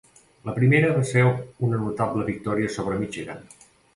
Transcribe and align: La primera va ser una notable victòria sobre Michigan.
La 0.47 0.53
primera 0.53 0.87
va 0.95 1.03
ser 1.09 1.25
una 1.67 1.83
notable 1.83 2.27
victòria 2.31 2.73
sobre 2.79 2.99
Michigan. 3.05 3.45